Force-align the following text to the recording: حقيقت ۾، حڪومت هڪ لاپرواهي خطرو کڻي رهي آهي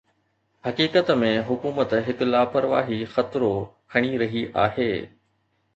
حقيقت 0.67 1.11
۾، 1.25 1.29
حڪومت 1.49 1.93
هڪ 2.09 2.27
لاپرواهي 2.31 2.99
خطرو 3.13 3.53
کڻي 3.95 4.13
رهي 4.25 4.47
آهي 4.69 4.91